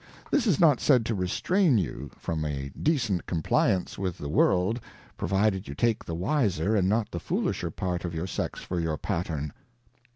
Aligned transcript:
This 0.31 0.47
is 0.47 0.59
not 0.59 0.79
said 0.79 1.05
to 1.05 1.13
restrain 1.13 1.77
you 1.77 2.09
from 2.17 2.43
a 2.43 2.69
decent 2.69 3.27
Compliance 3.27 3.99
with 3.99 4.17
the 4.17 4.29
World, 4.29 4.79
provided 5.15 5.67
you 5.67 5.75
take 5.75 6.03
the 6.03 6.15
wiser, 6.15 6.75
and 6.75 6.89
not 6.89 7.11
the 7.11 7.19
foolisher 7.19 7.69
part 7.69 8.03
of 8.03 8.15
your 8.15 8.25
Sex 8.25 8.61
for 8.63 8.79
your 8.79 8.97
Pattern. 8.97 9.53